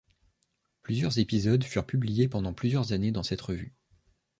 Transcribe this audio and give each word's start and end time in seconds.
Plusieurs 0.81 1.19
épisodes 1.19 1.63
furent 1.63 1.85
publiés 1.85 2.27
pendant 2.27 2.55
plusieurs 2.55 2.91
années 2.91 3.11
dans 3.11 3.21
cette 3.21 3.41
revue. 3.41 3.75